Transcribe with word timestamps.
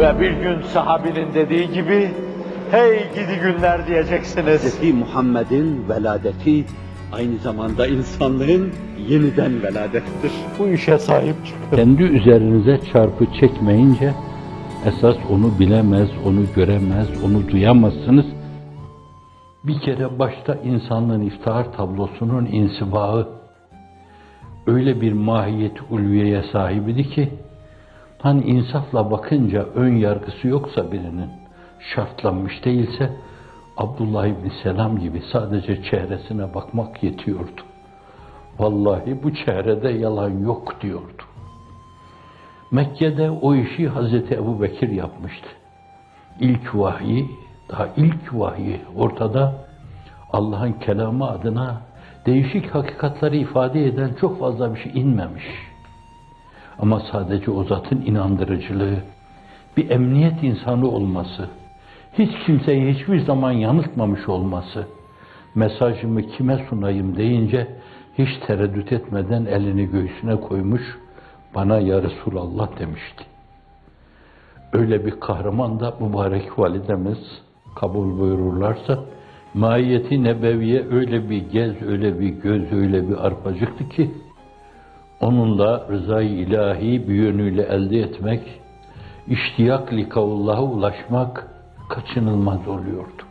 Ve 0.00 0.20
bir 0.20 0.30
gün 0.30 0.62
sahabinin 0.62 1.34
dediği 1.34 1.72
gibi, 1.72 2.10
hey 2.70 2.98
gidi 3.14 3.40
günler 3.42 3.86
diyeceksiniz. 3.86 4.80
Hz. 4.80 4.94
Muhammed'in 4.94 5.88
veladeti 5.88 6.64
aynı 7.12 7.38
zamanda 7.38 7.86
insanlığın 7.86 8.72
yeniden 9.08 9.62
veladettir. 9.62 10.32
Bu 10.58 10.68
işe 10.68 10.98
sahip 10.98 11.34
çıkın. 11.46 11.76
Kendi 11.76 12.02
üzerinize 12.02 12.80
çarpı 12.92 13.26
çekmeyince 13.40 14.14
esas 14.86 15.16
onu 15.30 15.58
bilemez, 15.58 16.08
onu 16.26 16.40
göremez, 16.56 17.08
onu 17.24 17.48
duyamazsınız. 17.48 18.26
Bir 19.64 19.80
kere 19.80 20.18
başta 20.18 20.54
insanlığın 20.54 21.20
iftihar 21.20 21.72
tablosunun 21.72 22.46
insibağı 22.46 23.28
öyle 24.66 25.00
bir 25.00 25.12
mahiyeti 25.12 25.82
ulviyeye 25.90 26.42
sahibiydi 26.52 27.10
ki 27.10 27.28
hani 28.22 28.44
insafla 28.44 29.10
bakınca 29.10 29.62
ön 29.74 29.96
yargısı 29.96 30.48
yoksa 30.48 30.92
birinin 30.92 31.30
şartlanmış 31.94 32.64
değilse 32.64 33.10
Abdullah 33.76 34.26
İbni 34.26 34.50
Selam 34.62 34.98
gibi 34.98 35.22
sadece 35.32 35.82
çehresine 35.82 36.54
bakmak 36.54 37.02
yetiyordu. 37.02 37.60
Vallahi 38.58 39.22
bu 39.22 39.34
çehrede 39.34 39.88
yalan 39.88 40.38
yok 40.38 40.80
diyordu. 40.80 41.22
Mekke'de 42.70 43.30
o 43.30 43.54
işi 43.54 43.88
Hazreti 43.88 44.34
Ebu 44.34 44.62
Bekir 44.62 44.88
yapmıştı. 44.88 45.48
İlk 46.40 46.74
vahyi, 46.74 47.30
daha 47.70 47.88
ilk 47.96 48.34
vahyi 48.34 48.80
ortada 48.96 49.54
Allah'ın 50.32 50.72
kelamı 50.72 51.30
adına 51.30 51.80
değişik 52.26 52.74
hakikatleri 52.74 53.38
ifade 53.38 53.86
eden 53.86 54.10
çok 54.20 54.40
fazla 54.40 54.74
bir 54.74 54.80
şey 54.80 54.92
inmemiş. 55.00 55.69
Ama 56.80 57.00
sadece 57.12 57.50
o 57.50 57.64
zatın 57.64 58.02
inandırıcılığı, 58.06 58.96
bir 59.76 59.90
emniyet 59.90 60.42
insanı 60.42 60.88
olması, 60.88 61.48
hiç 62.18 62.30
kimseyi 62.46 62.94
hiçbir 62.94 63.20
zaman 63.20 63.52
yanıltmamış 63.52 64.28
olması, 64.28 64.86
mesajımı 65.54 66.22
kime 66.22 66.66
sunayım 66.68 67.16
deyince 67.16 67.66
hiç 68.18 68.28
tereddüt 68.46 68.92
etmeden 68.92 69.44
elini 69.44 69.86
göğsüne 69.86 70.40
koymuş, 70.40 70.82
bana 71.54 71.78
ya 71.78 72.02
Resulallah 72.02 72.78
demişti. 72.78 73.24
Öyle 74.72 75.06
bir 75.06 75.20
kahraman 75.20 75.80
da 75.80 75.94
mübarek 76.00 76.58
validemiz 76.58 77.18
kabul 77.76 78.18
buyururlarsa, 78.18 79.04
mahiyeti 79.54 80.24
nebeviye 80.24 80.86
öyle 80.90 81.30
bir 81.30 81.50
gez, 81.50 81.82
öyle 81.82 82.20
bir 82.20 82.28
göz, 82.28 82.72
öyle 82.72 83.08
bir 83.08 83.26
arpacıktı 83.26 83.88
ki, 83.88 84.10
onunla 85.20 85.86
rızayı 85.88 86.30
ilahi 86.30 87.08
bir 87.08 87.14
yönüyle 87.14 87.62
elde 87.62 87.98
etmek, 87.98 88.60
iştiyak 89.26 89.92
likavullah'a 89.92 90.62
ulaşmak 90.62 91.48
kaçınılmaz 91.88 92.68
oluyordu. 92.68 93.22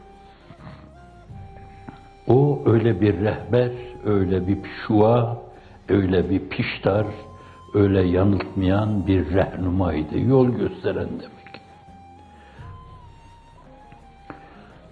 O 2.28 2.62
öyle 2.66 3.02
bir 3.02 3.20
rehber, 3.20 3.72
öyle 4.06 4.48
bir 4.48 4.62
pişua, 4.62 5.38
öyle 5.90 6.30
bir 6.30 6.50
piştar, 6.50 7.08
öyle 7.74 8.02
yanıltmayan 8.02 9.08
bir 9.08 9.34
rehnumaydı, 9.34 10.20
yol 10.20 10.48
gösteren 10.50 11.10
demek. 11.10 11.62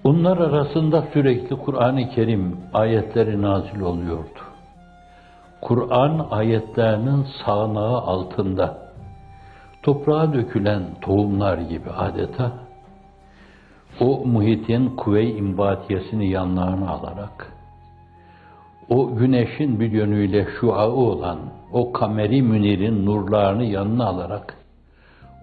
Onlar 0.03 0.37
arasında 0.37 1.07
sürekli 1.13 1.55
Kur'an-ı 1.55 2.09
Kerim 2.09 2.57
ayetleri 2.73 3.41
nazil 3.41 3.81
oluyordu. 3.81 4.46
Kur'an 5.67 6.27
ayetlerinin 6.31 7.27
sağanağı 7.45 7.97
altında 7.97 8.77
toprağa 9.83 10.33
dökülen 10.33 10.83
tohumlar 11.01 11.57
gibi 11.57 11.89
adeta 11.89 12.51
o 13.99 14.25
muhitin 14.25 14.95
kuvve-i 14.95 15.37
imbatiyesini 15.37 16.29
yanlarına 16.29 16.89
alarak 16.89 17.53
o 18.89 19.15
güneşin 19.15 19.79
bir 19.79 19.91
yönüyle 19.91 20.47
şuağı 20.59 20.91
olan 20.91 21.39
o 21.71 21.91
kameri 21.91 22.41
münirin 22.41 23.05
nurlarını 23.05 23.63
yanına 23.63 24.05
alarak 24.05 24.57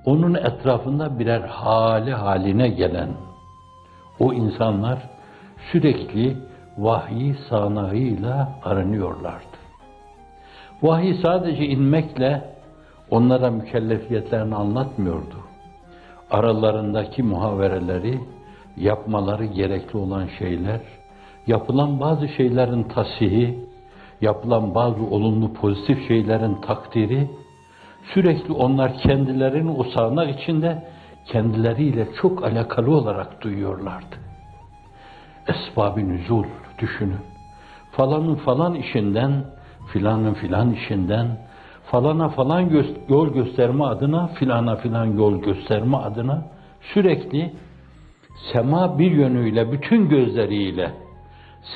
onun 0.05 0.35
etrafında 0.35 1.19
birer 1.19 1.41
hali 1.41 2.13
haline 2.13 2.69
gelen 2.69 3.09
o 4.19 4.33
insanlar 4.33 4.99
sürekli 5.73 6.37
vahyi 6.79 7.37
sanayıyla 7.51 8.53
aranıyorlardı. 8.65 9.54
Vahiy 10.85 11.15
sadece 11.23 11.67
inmekle 11.67 12.45
onlara 13.11 13.51
mükellefiyetlerini 13.51 14.55
anlatmıyordu. 14.55 15.37
Aralarındaki 16.31 17.23
muhavereleri, 17.23 18.21
yapmaları 18.77 19.45
gerekli 19.45 19.99
olan 19.99 20.29
şeyler, 20.39 20.81
yapılan 21.47 22.01
bazı 22.01 22.29
şeylerin 22.29 22.83
tasihi, 22.83 23.59
yapılan 24.21 24.75
bazı 24.75 25.03
olumlu 25.03 25.53
pozitif 25.53 26.09
şeylerin 26.09 26.55
takdiri, 26.55 27.31
sürekli 28.15 28.53
onlar 28.53 28.99
kendilerini 28.99 29.71
o 29.71 29.85
sağanak 29.85 30.41
içinde 30.41 30.89
kendileriyle 31.27 32.09
çok 32.23 32.45
alakalı 32.45 32.97
olarak 32.97 33.43
duyuyorlardı. 33.43 34.17
Esbab-ı 35.49 36.09
nüzul 36.09 36.45
düşünün. 36.79 37.21
Falanın 37.93 38.35
falan 38.35 38.75
işinden, 38.75 39.45
filanın 39.93 40.35
filan 40.35 40.73
işinden, 40.73 41.27
falana 41.91 42.29
falan 42.29 42.69
gö 42.69 42.85
yol 43.09 43.29
gösterme 43.29 43.85
adına, 43.85 44.27
filana 44.27 44.77
filan 44.77 45.05
yol 45.05 45.43
gösterme 45.43 45.97
adına 45.97 46.45
sürekli 46.95 47.53
sema 48.53 48.99
bir 48.99 49.11
yönüyle, 49.11 49.73
bütün 49.73 50.09
gözleriyle, 50.09 50.91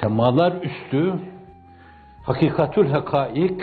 semalar 0.00 0.52
üstü, 0.52 1.12
hakikatül 2.26 2.90
hakaik, 2.90 3.60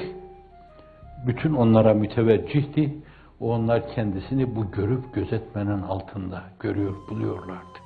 bütün 1.27 1.53
onlara 1.53 1.93
müteveccihti. 1.93 2.95
Onlar 3.39 3.93
kendisini 3.95 4.55
bu 4.55 4.71
görüp 4.71 5.13
gözetmenin 5.13 5.81
altında 5.81 6.41
görüyor, 6.59 6.95
buluyorlardı. 7.09 7.79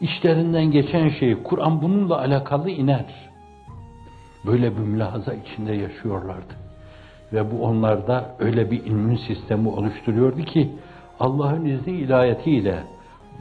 İşlerinden 0.00 0.70
geçen 0.70 1.08
şey, 1.08 1.42
Kur'an 1.42 1.82
bununla 1.82 2.18
alakalı 2.18 2.70
iner. 2.70 3.27
Böyle 4.46 4.76
bir 4.76 4.82
mülahaza 4.82 5.34
içinde 5.34 5.72
yaşıyorlardı. 5.72 6.54
Ve 7.32 7.50
bu 7.52 7.64
onlarda 7.64 8.36
öyle 8.38 8.70
bir 8.70 8.86
immün 8.86 9.16
sistemi 9.16 9.68
oluşturuyordu 9.68 10.42
ki, 10.42 10.70
Allah'ın 11.20 11.64
izni 11.64 11.92
ilahiyetiyle 11.92 12.82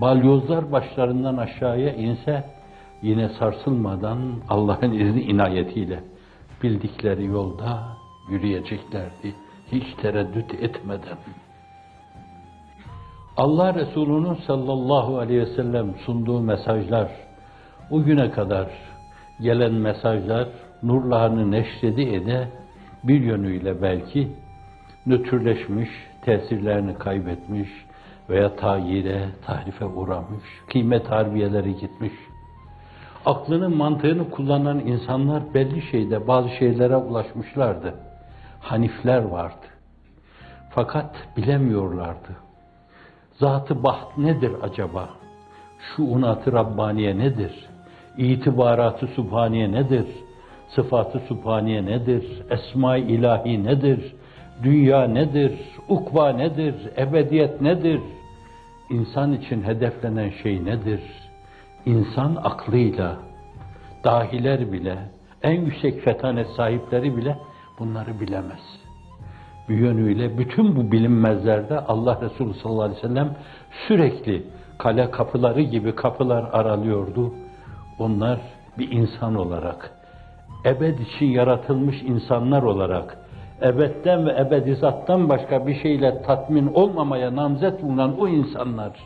balyozlar 0.02 0.72
başlarından 0.72 1.38
aşağıya 1.38 1.94
inse, 1.94 2.44
yine 3.02 3.30
sarsılmadan 3.30 4.20
Allah'ın 4.50 4.92
izni 4.92 5.22
inayetiyle 5.22 6.04
bildikleri 6.64 7.26
yolda 7.26 7.84
yürüyeceklerdi 8.30 9.36
hiç 9.72 9.84
tereddüt 10.02 10.54
etmeden. 10.54 11.18
Allah 13.38 13.74
Resulü'nün 13.74 14.38
sallallahu 14.48 15.18
aleyhi 15.18 15.42
ve 15.42 15.56
sellem 15.56 15.96
sunduğu 16.06 16.42
mesajlar, 16.42 17.12
o 17.92 18.04
güne 18.04 18.32
kadar 18.32 18.68
gelen 19.42 19.74
mesajlar 19.74 20.48
nurlarını 20.84 21.52
neşredi 21.52 22.02
ede 22.02 22.48
bir 23.04 23.22
yönüyle 23.22 23.82
belki 23.82 24.28
nötrleşmiş, 25.06 25.90
tesirlerini 26.22 26.94
kaybetmiş 26.94 27.70
veya 28.30 28.56
tayire, 28.56 29.30
tahrife 29.46 29.86
uğramış, 29.86 30.44
kıymet 30.70 31.12
harbiyeleri 31.12 31.76
gitmiş. 31.76 32.14
Aklının 33.26 33.78
mantığını 33.78 34.30
kullanan 34.30 34.80
insanlar 34.80 35.54
belli 35.54 35.82
şeyde 35.82 36.28
bazı 36.28 36.50
şeylere 36.50 36.96
ulaşmışlardı. 36.96 37.94
Hanifler 38.60 39.24
vardı. 39.24 39.66
Fakat 40.70 41.16
bilemiyorlardı. 41.38 42.30
Zatı 43.40 43.84
baht 43.84 44.18
nedir 44.18 44.52
acaba? 44.62 45.10
Şu 45.80 46.04
unatı 46.04 46.54
Rabbaniye 46.54 47.18
nedir? 47.18 47.70
İtibaratı 48.18 49.08
Subhaniye 49.08 49.72
nedir? 49.72 50.06
Sıfatı 50.76 51.20
Subhaniye 51.20 51.86
nedir? 51.86 52.42
Esma-i 52.50 53.02
ilahi 53.02 53.64
nedir? 53.64 54.16
Dünya 54.64 55.08
nedir? 55.08 55.60
Ukva 55.90 56.30
nedir? 56.30 56.76
Ebediyet 56.98 57.62
nedir? 57.62 58.02
İnsan 58.90 59.34
için 59.34 59.64
hedeflenen 59.64 60.32
şey 60.44 60.66
nedir? 60.66 61.02
İnsan 61.86 62.36
aklıyla, 62.44 63.18
dahiler 64.04 64.72
bile, 64.72 64.98
en 65.44 65.62
yüksek 65.62 66.02
fetanet 66.02 66.48
sahipleri 66.48 67.18
bile 67.18 67.38
bunları 67.80 68.20
bilemez. 68.20 68.60
Bir 69.70 69.78
yönüyle 69.78 70.38
bütün 70.38 70.76
bu 70.76 70.92
bilinmezlerde 70.92 71.80
Allah 71.80 72.22
Resulü 72.22 72.54
sallallahu 72.54 72.82
aleyhi 72.82 73.04
ve 73.04 73.08
sellem 73.08 73.36
sürekli 73.88 74.44
kale 74.78 75.12
kapıları 75.12 75.62
gibi 75.62 75.96
kapılar 75.96 76.50
aralıyordu. 76.52 77.34
Onlar 78.00 78.40
bir 78.78 78.92
insan 78.92 79.36
olarak, 79.36 79.97
ebed 80.66 81.00
için 81.00 81.26
yaratılmış 81.26 82.02
insanlar 82.02 82.64
olarak, 82.64 83.18
ebedden 83.62 84.26
ve 84.26 84.32
ebedizattan 84.40 85.30
başka 85.30 85.68
bir 85.68 85.82
şeyle 85.82 86.22
tatmin 86.22 86.68
olmamaya 86.68 87.36
namzet 87.36 87.84
bulunan 87.84 88.20
o 88.20 88.28
insanlar, 88.28 89.00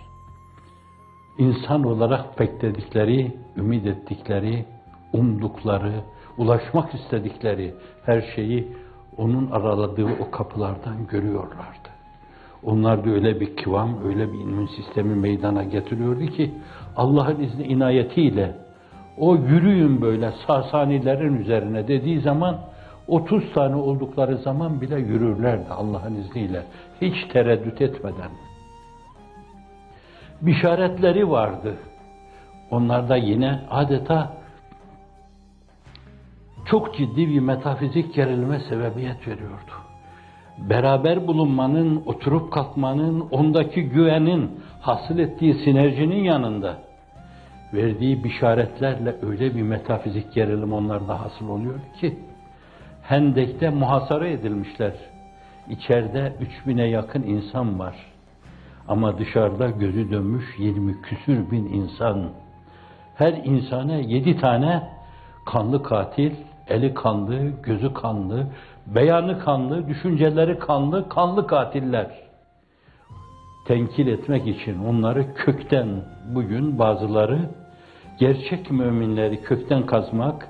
insan 1.37 1.83
olarak 1.83 2.39
bekledikleri, 2.39 3.31
ümit 3.57 3.85
ettikleri, 3.85 4.65
umdukları, 5.13 5.93
ulaşmak 6.37 6.93
istedikleri 6.93 7.73
her 8.05 8.21
şeyi 8.35 8.67
onun 9.17 9.51
araladığı 9.51 10.07
o 10.19 10.31
kapılardan 10.31 11.07
görüyorlardı. 11.07 11.91
Onlar 12.63 13.05
da 13.05 13.09
öyle 13.09 13.39
bir 13.39 13.55
kıvam, 13.55 14.05
öyle 14.05 14.33
bir 14.33 14.39
immün 14.39 14.67
sistemi 14.67 15.15
meydana 15.15 15.63
getiriyordu 15.63 16.25
ki 16.25 16.51
Allah'ın 16.95 17.39
izni 17.39 17.63
inayetiyle 17.63 18.55
o 19.17 19.35
yürüyün 19.35 20.01
böyle 20.01 20.31
Sasanilerin 20.47 21.37
üzerine 21.37 21.87
dediği 21.87 22.19
zaman 22.19 22.57
30 23.07 23.53
tane 23.53 23.75
oldukları 23.75 24.37
zaman 24.37 24.81
bile 24.81 24.99
yürürlerdi 24.99 25.69
Allah'ın 25.69 26.15
izniyle. 26.15 26.63
Hiç 27.01 27.27
tereddüt 27.33 27.81
etmeden. 27.81 28.31
Bişaretleri 30.41 31.29
vardı. 31.29 31.75
Onlar 32.71 33.09
da 33.09 33.15
yine 33.15 33.59
adeta 33.69 34.33
çok 36.65 36.95
ciddi 36.97 37.29
bir 37.29 37.39
metafizik 37.39 38.13
gerilme 38.13 38.59
sebebiyet 38.59 39.27
veriyordu. 39.27 39.71
Beraber 40.57 41.27
bulunmanın, 41.27 42.03
oturup 42.05 42.53
kalkmanın, 42.53 43.27
ondaki 43.31 43.83
güvenin, 43.83 44.51
hasıl 44.81 45.19
ettiği 45.19 45.53
sinerjinin 45.53 46.23
yanında 46.23 46.77
verdiği 47.73 48.23
bişaretlerle 48.23 49.15
öyle 49.21 49.55
bir 49.55 49.61
metafizik 49.61 50.33
gerilim 50.33 50.73
onlarda 50.73 51.21
hasıl 51.21 51.49
oluyor 51.49 51.79
ki 51.99 52.19
Hendek'te 53.01 53.69
muhasara 53.69 54.27
edilmişler. 54.27 54.93
İçeride 55.69 56.33
3000'e 56.65 56.87
yakın 56.87 57.23
insan 57.23 57.79
var. 57.79 57.95
Ama 58.87 59.17
dışarıda 59.17 59.69
gözü 59.69 60.11
dönmüş 60.11 60.45
20 60.59 61.01
küsür 61.01 61.51
bin 61.51 61.65
insan. 61.65 62.29
Her 63.15 63.33
insana 63.33 63.95
yedi 63.95 64.37
tane 64.37 64.83
kanlı 65.45 65.83
katil, 65.83 66.31
eli 66.67 66.93
kanlı, 66.93 67.49
gözü 67.63 67.93
kanlı, 67.93 68.47
beyanı 68.87 69.39
kanlı, 69.39 69.87
düşünceleri 69.87 70.59
kanlı, 70.59 71.09
kanlı 71.09 71.47
katiller. 71.47 72.11
Tenkil 73.67 74.07
etmek 74.07 74.47
için 74.47 74.83
onları 74.83 75.33
kökten 75.33 75.87
bugün 76.35 76.79
bazıları 76.79 77.39
gerçek 78.19 78.71
müminleri 78.71 79.41
kökten 79.41 79.85
kazmak, 79.85 80.47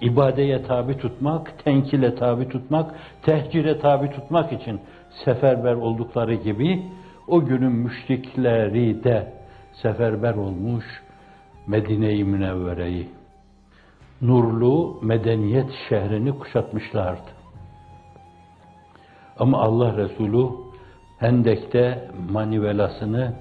ibadeye 0.00 0.62
tabi 0.62 0.98
tutmak, 0.98 1.64
tenkile 1.64 2.14
tabi 2.14 2.48
tutmak, 2.48 2.94
tehcire 3.22 3.78
tabi 3.78 4.10
tutmak 4.10 4.52
için 4.52 4.80
seferber 5.24 5.74
oldukları 5.74 6.34
gibi 6.34 6.82
o 7.28 7.44
günün 7.44 7.72
müşrikleri 7.72 9.04
de 9.04 9.32
seferber 9.82 10.34
olmuş 10.34 10.84
Medine-i 11.66 12.24
Münevvere'yi, 12.24 13.08
nurlu 14.22 14.98
medeniyet 15.02 15.70
şehrini 15.88 16.38
kuşatmışlardı. 16.38 17.30
Ama 19.38 19.62
Allah 19.62 19.96
Resulü 19.96 20.48
Hendek'te 21.18 22.10
manivelasını 22.30 23.32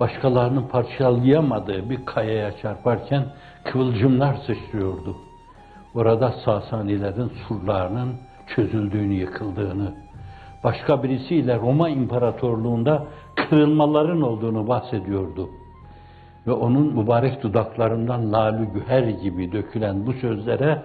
başkalarının 0.00 0.68
parçalayamadığı 0.68 1.90
bir 1.90 2.06
kayaya 2.06 2.56
çarparken 2.56 3.24
kıvılcımlar 3.64 4.34
sıçrıyordu. 4.34 5.16
Orada 5.94 6.34
Sasanilerin 6.44 7.32
surlarının 7.48 8.14
çözüldüğünü, 8.54 9.14
yıkıldığını, 9.14 9.94
başka 10.64 11.02
birisiyle 11.02 11.56
Roma 11.56 11.88
İmparatorluğunda 11.88 13.06
kırılmaların 13.36 14.22
olduğunu 14.22 14.68
bahsediyordu. 14.68 15.48
Ve 16.46 16.52
onun 16.52 16.98
mübarek 16.98 17.42
dudaklarından 17.42 18.32
lalü 18.32 18.64
güher 18.64 19.02
gibi 19.02 19.52
dökülen 19.52 20.06
bu 20.06 20.12
sözlere 20.12 20.82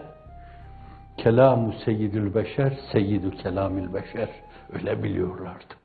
Kelamu 1.17 1.73
seyyidül 1.85 2.35
beşer, 2.35 2.73
seyyidü 2.91 3.31
kelamil 3.31 3.93
beşer 3.93 4.29
öyle 4.73 5.03
biliyorlardı. 5.03 5.84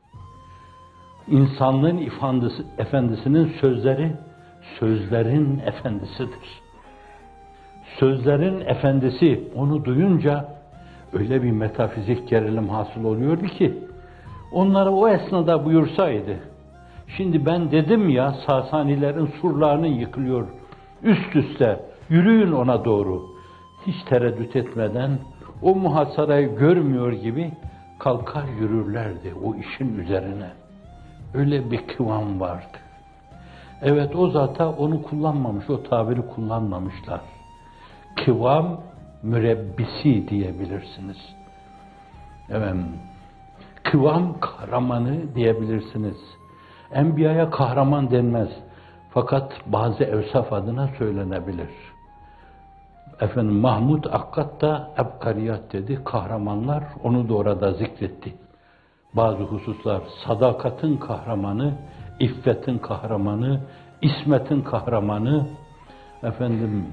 İnsanlığın 1.28 1.96
ifandisi, 1.96 2.62
efendisinin 2.78 3.52
sözleri 3.60 4.12
sözlerin 4.78 5.58
efendisidir. 5.58 6.60
Sözlerin 7.98 8.60
efendisi 8.60 9.48
onu 9.56 9.84
duyunca 9.84 10.48
öyle 11.12 11.42
bir 11.42 11.50
metafizik 11.50 12.28
gerilim 12.28 12.68
hasıl 12.68 13.04
oluyordu 13.04 13.46
ki 13.46 13.78
onlara 14.52 14.90
o 14.90 15.08
esnada 15.08 15.64
buyursaydı 15.64 16.36
şimdi 17.16 17.46
ben 17.46 17.70
dedim 17.70 18.08
ya 18.08 18.34
Sasanilerin 18.46 19.26
surlarını 19.40 19.88
yıkılıyor 19.88 20.48
üst 21.02 21.36
üste 21.36 21.80
yürüyün 22.08 22.52
ona 22.52 22.84
doğru 22.84 23.22
hiç 23.86 23.96
tereddüt 24.08 24.56
etmeden 24.56 25.18
o 25.62 25.74
muhasarayı 25.74 26.56
görmüyor 26.56 27.12
gibi 27.12 27.52
kalkar 27.98 28.44
yürürlerdi 28.60 29.34
o 29.44 29.54
işin 29.54 29.98
üzerine. 29.98 30.50
Öyle 31.34 31.70
bir 31.70 31.86
kıvam 31.86 32.40
vardı. 32.40 32.78
Evet 33.82 34.16
o 34.16 34.30
zata 34.30 34.70
onu 34.70 35.02
kullanmamış, 35.02 35.70
o 35.70 35.82
tabiri 35.82 36.26
kullanmamışlar. 36.26 37.20
Kıvam 38.24 38.80
mürebbisi 39.22 40.28
diyebilirsiniz. 40.28 41.18
Evet, 42.50 42.74
kıvam 43.82 44.40
kahramanı 44.40 45.34
diyebilirsiniz. 45.34 46.16
Enbiya'ya 46.92 47.50
kahraman 47.50 48.10
denmez. 48.10 48.48
Fakat 49.10 49.52
bazı 49.66 50.04
evsaf 50.04 50.52
adına 50.52 50.88
söylenebilir. 50.98 51.70
Efendim 53.20 53.54
Mahmud 53.54 54.04
Akkat 54.04 54.60
da 54.60 54.90
ebkariyat 54.98 55.72
dedi. 55.72 56.04
Kahramanlar 56.04 56.84
onu 57.02 57.28
da 57.28 57.34
orada 57.34 57.72
zikretti. 57.72 58.34
Bazı 59.16 59.42
hususlar 59.42 60.02
sadakatin 60.26 60.96
kahramanı, 60.96 61.72
iffetin 62.20 62.78
kahramanı, 62.78 63.60
ismetin 64.02 64.62
kahramanı, 64.62 65.46
efendim 66.22 66.86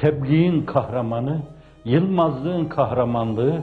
tebliğin 0.00 0.62
kahramanı, 0.66 1.42
yılmazlığın 1.84 2.64
kahramanlığı, 2.64 3.60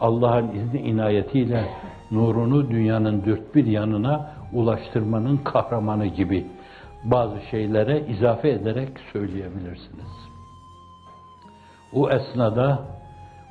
Allah'ın 0.00 0.48
izni 0.48 0.80
inayetiyle 0.80 1.64
nurunu 2.10 2.70
dünyanın 2.70 3.24
dört 3.24 3.54
bir 3.54 3.66
yanına 3.66 4.30
ulaştırmanın 4.52 5.36
kahramanı 5.36 6.06
gibi 6.06 6.46
bazı 7.04 7.40
şeylere 7.50 8.06
izafe 8.06 8.48
ederek 8.48 8.88
söyleyebilirsiniz. 9.12 10.28
O 11.92 12.10
esnada 12.10 12.78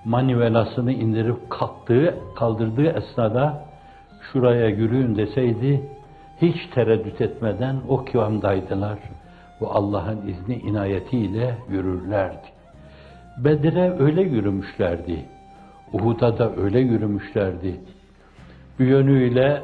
manivelasını 0.06 0.92
indirip 0.92 1.50
kalktığı, 1.50 2.20
kaldırdığı 2.36 2.88
esnada 2.88 3.66
şuraya 4.32 4.70
yürüyün 4.70 5.16
deseydi 5.16 5.82
hiç 6.42 6.56
tereddüt 6.74 7.22
etmeden 7.22 7.76
o 7.88 8.06
kıvamdaydılar. 8.06 9.00
Bu 9.60 9.72
Allah'ın 9.72 10.28
izni 10.28 10.56
inayetiyle 10.56 11.58
yürürlerdi. 11.70 12.48
Bedir'e 13.38 14.00
öyle 14.00 14.22
yürümüşlerdi. 14.22 15.26
Uhud'a 15.94 16.38
da 16.38 16.56
öyle 16.56 16.80
yürümüşlerdi. 16.80 17.82
Bir 18.80 18.88
yönüyle 18.88 19.62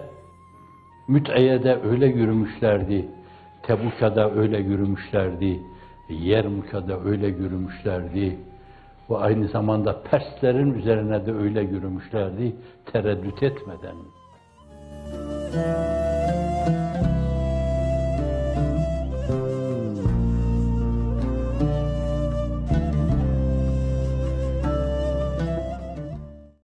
Müt'eye 1.08 1.64
de 1.64 1.80
öyle 1.84 2.06
yürümüşlerdi. 2.06 3.06
Tebuk'a 3.64 4.16
da 4.16 4.32
öyle 4.32 4.58
yürümüşlerdi. 4.58 5.60
Yermuk'a 6.10 6.88
da 6.88 7.04
öyle 7.04 7.28
yürümüşlerdi. 7.28 8.38
Ve 9.10 9.18
aynı 9.18 9.48
zamanda 9.48 10.04
Perslerin 10.04 10.74
üzerine 10.74 11.26
de 11.26 11.34
öyle 11.34 11.62
yürümüşlerdi 11.62 12.56
tereddüt 12.86 13.44
etmeden. 13.44 13.96
Thank 15.52 15.96
you. 15.96 16.01